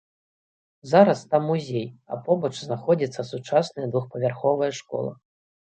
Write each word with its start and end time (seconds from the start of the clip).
Зараз 0.91 1.21
там 1.31 1.41
музей, 1.49 1.85
а 2.15 2.19
побач 2.29 2.51
знаходзіцца 2.65 3.29
сучасная 3.35 3.87
двухпавярховая 3.95 4.75
школа. 4.83 5.17